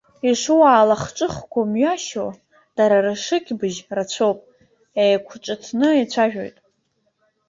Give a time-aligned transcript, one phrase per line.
[0.29, 2.27] Ишуаалахҿыхқәоу мҩашьо,
[2.77, 4.39] дара ршыкьбыжь рацәоуп,
[5.03, 6.57] еиқәҿыҭны еицәажәоит.